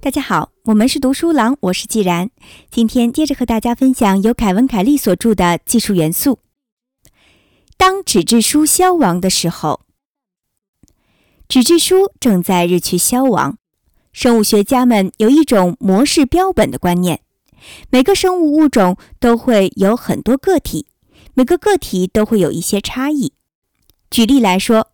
[0.00, 2.30] 大家好，我们是读书郎，我是既然。
[2.70, 6.32] 今天接着和大家分享由凯文·凯利所著的《技术元素》。
[7.76, 9.82] 当纸质书消亡的时候，
[11.48, 13.58] 纸质书正在日趋消亡。
[14.12, 17.20] 生物学家们有一种模式标本的观念：
[17.88, 20.86] 每个生物物种都会有很多个体，
[21.34, 23.32] 每个个体都会有一些差异。
[24.10, 24.91] 举例来说，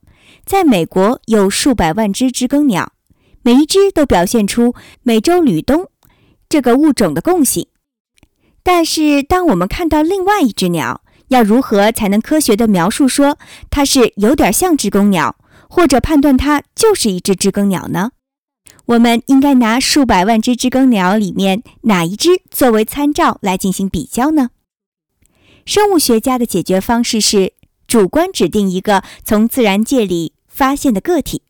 [0.49, 2.95] 在美国有数百万只知更鸟。
[3.43, 5.91] 每一只都表现出美洲旅冬
[6.49, 7.69] 这个物种的共性，
[8.63, 15.37] 但是当我们看到另外一只鸟，要如何才能科学地描述说它是有点像知更鸟，
[15.69, 18.13] 或者判断它就是一只知更鸟呢？
[18.87, 24.49] 我们应该拿数百万只知更鸟里面哪一只作为参照来进行比较呢？
[25.67, 27.53] 生物学家的解决方式是
[27.87, 31.43] 主观指定一个从自然界里发现的个体。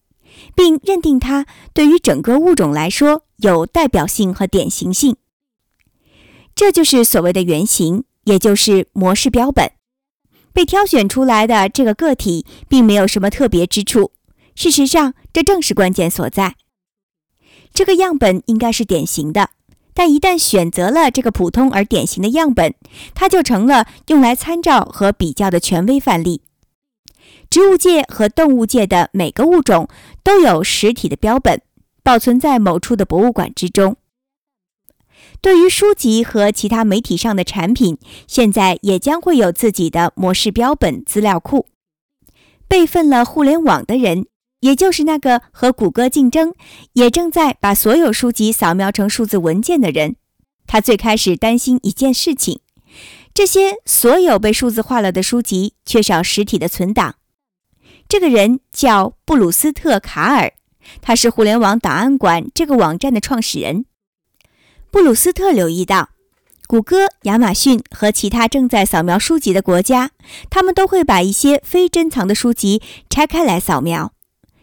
[0.54, 5.16] 并认定它对于整个物种来说有代表性和典型性，
[6.54, 9.72] 这就是所谓的原型，也就是模式标本。
[10.52, 14.12] 被挑选出来的这个个体并没有什么特别之处，
[14.54, 16.54] 事实上，这正是关键所在。
[17.72, 19.50] 这个样本应该是典型的，
[19.94, 22.74] 但一旦选择了这个普通而典型的样本，
[23.14, 26.42] 它就成了用来参照和比较的权威范例。
[27.50, 29.88] 植物界和动物界的每个物种
[30.22, 31.62] 都有实体的标本，
[32.02, 33.96] 保存在某处的博物馆之中。
[35.40, 41.66] 对于书籍和其他媒体上的产品，现在也将会有自己的模式标本资料库。
[42.66, 44.26] 备份了互联网的人，
[44.60, 46.52] 也就是那个和谷歌竞争，
[46.92, 50.16] 也正在把所有书籍扫描成数字文件的人，
[50.66, 52.60] 他最开始担心一件事情：
[53.32, 57.14] 这些所有被数字化了的书籍缺少实体的存档。
[58.08, 60.54] 这个人叫布鲁斯特·卡尔，
[61.02, 63.84] 他是互联网档案馆这个网站的创始人。
[64.90, 66.08] 布鲁斯特留意到，
[66.66, 70.12] 谷歌、亚马逊和其他正在扫描书籍的国家，
[70.48, 74.14] 他们都会把一些非珍藏的书籍拆开来扫描。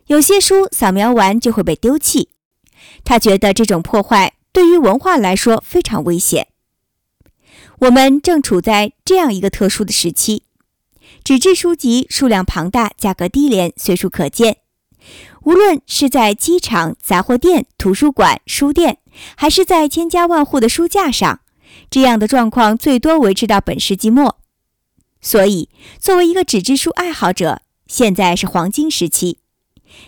[0.08, 2.30] 有些书扫描完就会被丢弃。
[3.03, 6.48] 他觉得这种破坏对于文化来说非常危险。
[7.78, 10.42] 我们正处在这样一个特殊的时期。
[11.25, 14.58] 纸质书籍数量庞大，价格低廉，随处可见。
[15.41, 19.00] 无论是在机场、杂货店、图书馆、书店，
[19.36, 21.40] 还是在千家万户的书架上，
[21.90, 24.38] 这样的状况最多维持到本世纪末。
[25.19, 25.69] 所以，
[26.00, 29.40] 作为一个纸质书爱好者，现在是黄金时期。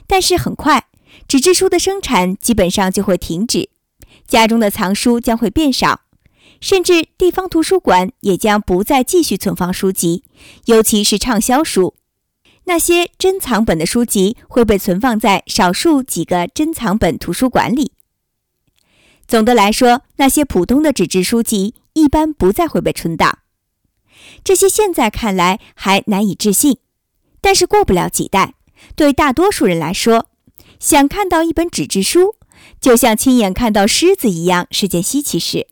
[0.05, 0.85] 但是，很快，
[1.27, 3.71] 纸质书的生产基本上就会停止，
[4.27, 6.01] 家中的藏书将会变少。
[6.59, 10.23] 甚至地方图书馆也将不再继续存放书籍，
[10.65, 11.93] 尤其是畅销书。
[12.65, 17.93] 那些珍藏本的书籍会被存放在少数几个珍藏本图书馆里。
[19.25, 23.39] 总的来说，那些普通的纸质书籍一般不再会被存档。
[24.43, 26.79] 这些现在看来还难以置信，
[27.39, 28.55] 但是过不了几代，
[28.95, 30.27] 对大多数人来说，
[30.79, 32.35] 想看到一本纸质书，
[32.81, 35.67] 就像亲眼看到狮子一样，是件稀奇事。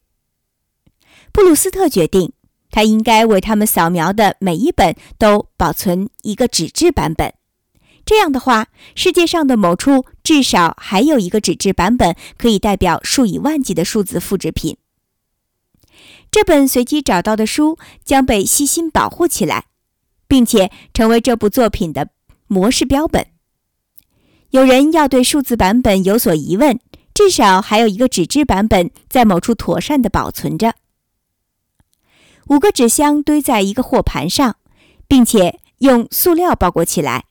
[1.36, 2.32] 布鲁斯特决定，
[2.72, 7.34] 他应该为他们扫描的每一本都保存一个纸质版本。
[8.06, 14.78] 这样的话，世界上的某处至少还有一个纸质版本，可以代表数以万计的数字复制品。
[16.32, 19.66] 这本随机找到的书将被悉心保护起来，
[20.30, 22.08] 并且成为这部作品的
[22.48, 23.28] 模式标本。
[24.52, 26.80] 有人要对数字版本有所疑问，
[27.14, 30.76] 至少还有一个纸质版本在某处妥善地保存着。
[32.48, 34.58] 五个纸箱堆在一个货盘上，
[35.08, 37.26] 并且用塑料包裹起来。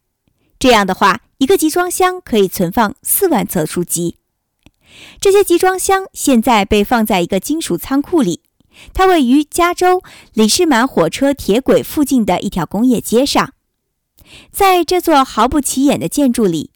[0.58, 4.16] 这样的话，一个集装箱可以存放四万册书籍。
[5.20, 8.42] 这些集装箱现在被放在一个金属仓库里，
[8.92, 10.02] 它位于加州
[10.32, 13.52] 里士满火车铁轨附近的一条工业街上。
[14.50, 16.72] 在这座毫不起眼的建筑里，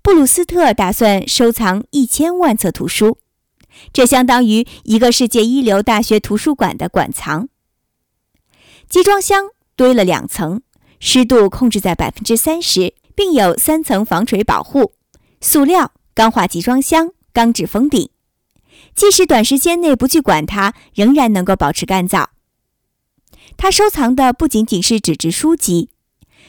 [0.00, 3.18] 布鲁斯特打算收藏一千万册图书，
[3.92, 7.48] 这相当于一个世界一流大学图书馆的馆藏。
[8.88, 10.62] 集装箱堆了两层，
[11.00, 14.92] 湿度控制在百分之三十，并有三层防水保护：
[15.40, 18.08] 塑料、钢化集装箱、钢制封顶。
[18.94, 22.26] 即使短时间内不去管它，仍然能够保持干燥。
[23.56, 25.90] 他收藏的不仅仅是纸质书籍，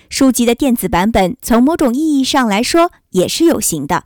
[0.10, 4.04] 书籍的电子版本从某种意义上来说也是有形的。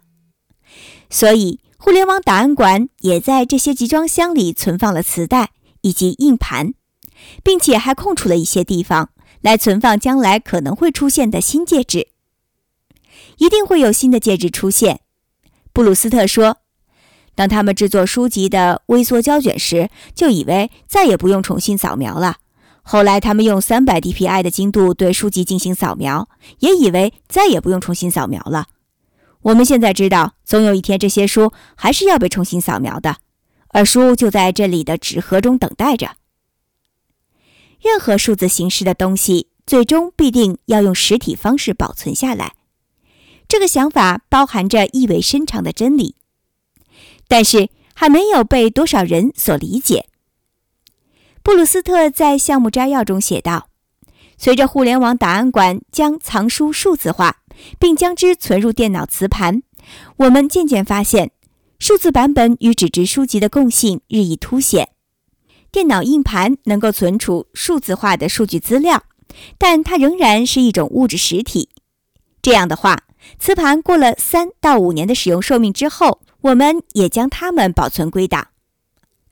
[1.10, 5.50] 所以，互联网档案馆也在这些集装箱里存放了磁带
[5.82, 6.74] 以及硬盘。
[7.44, 9.10] 并且还空出了一些地方
[9.42, 12.08] 来存放将来可能会出现的新介质。
[13.38, 15.02] 一定会有新的介质出现。
[15.74, 16.58] 布鲁斯特说
[17.34, 22.38] ：“当他们制作书籍的微缩胶卷时，就以为再也不用重新扫描了。
[22.84, 26.28] 后来，他们用三百 DPI 的精度对书籍进行扫描，
[26.60, 28.66] 也以为再也不用重新扫描了。
[29.44, 33.18] 我们现在知道，总有一天这些书还是要被重新扫描的，
[33.70, 36.12] 而书就在这里的纸盒中等待着。
[37.82, 42.56] 任何数字形式的东西。”最终必定要用实体方式保存下来，
[43.48, 46.16] 这个想法包含着意味深长的真理，
[47.30, 50.08] 但是还没有被多少人所理解。
[51.42, 53.70] 布鲁斯特在项目摘要中写道
[54.38, 57.44] ：“随着互联网档案馆将藏书数字化，
[57.80, 59.62] 并将之存入电脑磁盘，
[60.18, 61.32] 我们渐渐发现，
[61.80, 64.90] 数字版本与纸质书籍的共性日益凸显。
[65.72, 69.04] 电脑硬盘能够存储数字化的数据资料。”
[69.58, 71.70] 但它仍然是一种物质实体。
[72.42, 73.04] 这样的话，
[73.40, 78.50] 磁盘过了三到五年的使用寿命之后，我们也将它们保存归档。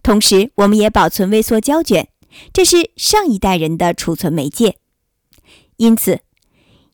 [0.02, 2.08] 同时，我们也保存微缩胶卷，
[2.54, 4.78] 这是上一代人的储存媒介。
[5.76, 6.22] 因此，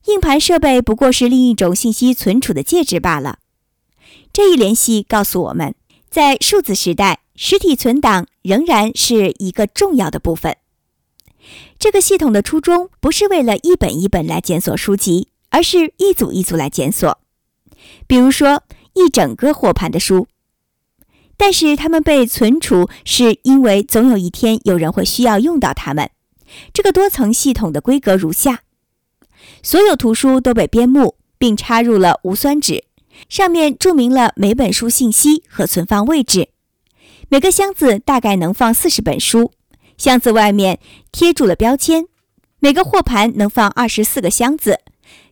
[0.05, 3.37] 硬盘设备不过是另一种信息存储的介质罢了。
[4.33, 5.75] 这一联系告诉我们，
[6.09, 10.55] 在数字时代，实体存档仍然是一个重要的部分。
[11.77, 17.19] 这个系统的初衷不是为了一本一本来检索书籍，而是一组一组来检索。
[18.07, 20.27] 比如说，一整个货盘的书，
[21.37, 26.09] 但是它们被存储是因为总有一天有人会需要用到它们。
[26.73, 28.61] 这个多层系统的规格如下：
[29.61, 32.85] 所有图书都被编目并插入了无酸纸，
[33.29, 36.49] 上面注明了每本书信息和存放位置。
[37.35, 39.51] 每个箱子大概能放四十本书。
[39.97, 40.79] 箱子外面
[41.11, 42.05] 贴住了标签，
[42.59, 44.79] 每个货盘能放二十四个箱子。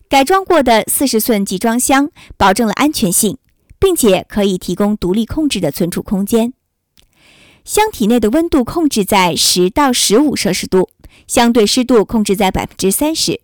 [0.06, 3.38] 改装过的四十寸集装箱保证了安全性，
[3.78, 6.52] 并且可以提供独立控制的存储空间。
[7.64, 10.90] 箱体内的温度控制在十到十五摄氏度，
[11.26, 13.40] 相对湿度控制在百分之三十。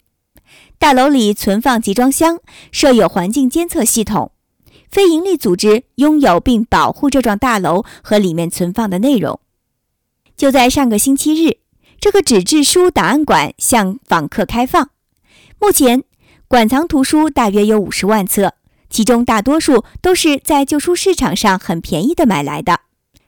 [0.78, 2.38] 大楼里存放集装箱，
[2.70, 4.32] 设有环境监测系统。
[4.90, 9.40] 非营利组织拥有并保护这幢大楼和里面存放的内容。
[10.36, 11.58] 就在上个星期日，
[12.00, 14.90] 这个纸质书档案馆向访客开放。
[15.58, 16.02] 目前，
[16.48, 18.54] 馆藏图书大约有五十万册，
[18.88, 22.80] 其中大多数都是在旧书市场上很便宜的买来的，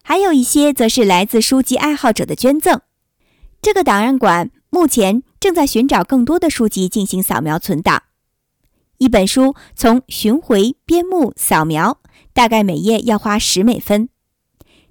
[0.03, 2.81] 还有一些则是来自书籍爱好者的捐赠。
[3.61, 8.03] 这个档案馆目前正在寻找更多的书籍进行扫描存档。
[9.03, 11.99] 一本书从巡回、编目、扫描，
[12.33, 14.09] 大概每页要花十美分。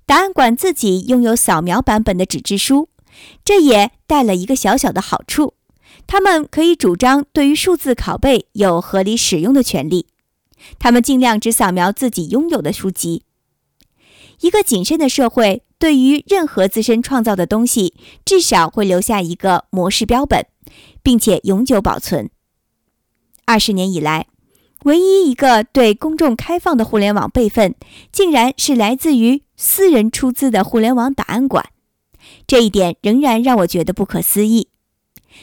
[0.05, 2.89] 档案馆自己拥有扫描版本的纸质书，
[3.45, 5.53] 这也带了一个小小的好处：
[6.07, 10.07] 他们可以主张对于数字拷贝有合理使用的权利。
[10.77, 13.23] 他们尽量只扫描自己拥有的书籍。
[14.41, 17.93] 一个谨慎的社会对于任何自身创造的东西，
[18.25, 20.45] 至少会留下一个模式标本，
[21.01, 22.29] 并且永久保存。
[23.51, 24.27] 二十年以来。
[24.85, 27.75] 唯一一个对公众开放的互联网备份，
[28.13, 31.65] 竟然是来自于私人出资的互联网档案馆，
[32.47, 34.69] 这一点仍然让我觉得不可思议。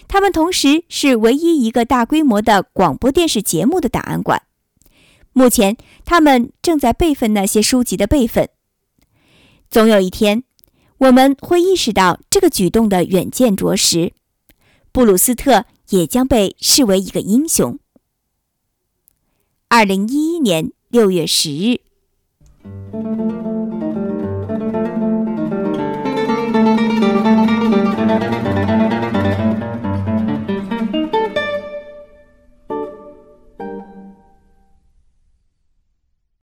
[0.08, 4.42] 他们同时是唯一一个大规模的广播电视节目的档案馆。
[5.32, 8.48] 目前，他们正在备份那些书籍的备份。
[9.70, 10.42] 总有一天，
[10.96, 14.14] 我们会意识到这个举动的远见卓识。
[14.90, 17.78] 布鲁斯特也将被视为一个英雄。
[19.70, 21.87] 二零一一年六月十日。